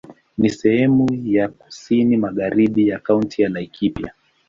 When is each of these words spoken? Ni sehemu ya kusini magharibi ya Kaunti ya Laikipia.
Ni 0.37 0.49
sehemu 0.49 1.07
ya 1.23 1.49
kusini 1.49 2.17
magharibi 2.17 2.87
ya 2.87 2.99
Kaunti 2.99 3.41
ya 3.41 3.49
Laikipia. 3.49 4.13